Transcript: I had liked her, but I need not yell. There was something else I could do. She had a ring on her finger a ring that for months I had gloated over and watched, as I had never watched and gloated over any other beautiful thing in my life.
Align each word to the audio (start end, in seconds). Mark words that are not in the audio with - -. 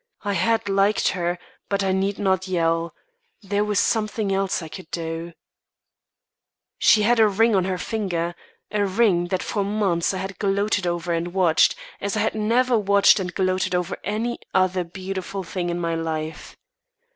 I 0.23 0.33
had 0.33 0.67
liked 0.67 1.09
her, 1.09 1.37
but 1.69 1.83
I 1.83 1.91
need 1.91 2.17
not 2.17 2.47
yell. 2.47 2.95
There 3.43 3.63
was 3.63 3.79
something 3.79 4.33
else 4.33 4.63
I 4.63 4.67
could 4.67 4.89
do. 4.89 5.33
She 6.79 7.03
had 7.03 7.19
a 7.19 7.27
ring 7.27 7.55
on 7.55 7.65
her 7.65 7.77
finger 7.77 8.33
a 8.71 8.83
ring 8.83 9.27
that 9.27 9.43
for 9.43 9.63
months 9.63 10.11
I 10.11 10.17
had 10.17 10.39
gloated 10.39 10.87
over 10.87 11.13
and 11.13 11.35
watched, 11.35 11.75
as 11.99 12.17
I 12.17 12.21
had 12.21 12.33
never 12.33 12.79
watched 12.79 13.19
and 13.19 13.31
gloated 13.31 13.75
over 13.75 13.95
any 14.03 14.39
other 14.55 14.83
beautiful 14.83 15.43
thing 15.43 15.69
in 15.69 15.79
my 15.79 15.93
life. 15.93 16.57